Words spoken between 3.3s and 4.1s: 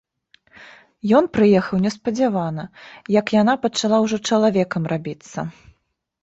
яна пачала